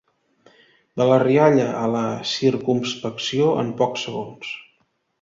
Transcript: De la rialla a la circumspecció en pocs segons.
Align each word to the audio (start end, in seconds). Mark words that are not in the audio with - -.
De 1.01 1.07
la 1.11 1.19
rialla 1.25 1.67
a 1.83 1.85
la 1.97 2.03
circumspecció 2.33 3.55
en 3.65 3.73
pocs 3.83 4.11
segons. 4.11 4.61